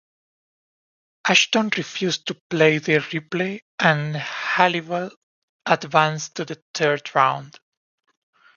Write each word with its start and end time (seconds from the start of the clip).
Ashton 1.27 1.69
refused 1.77 2.25
to 2.25 2.41
play 2.49 2.79
the 2.79 2.93
replay 2.93 3.59
and 3.77 4.15
Halliwell 4.15 5.11
advanced 5.67 6.33
to 6.37 6.45
the 6.45 6.59
third 6.73 7.13
round. 7.13 7.59